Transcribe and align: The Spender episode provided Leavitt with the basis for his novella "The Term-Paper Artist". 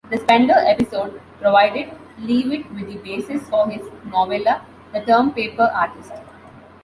The 0.09 0.17
Spender 0.17 0.55
episode 0.57 1.21
provided 1.39 1.91
Leavitt 2.17 2.73
with 2.73 2.87
the 2.87 2.97
basis 3.03 3.47
for 3.47 3.69
his 3.69 3.85
novella 4.05 4.65
"The 4.93 5.01
Term-Paper 5.05 5.69
Artist". 5.75 6.13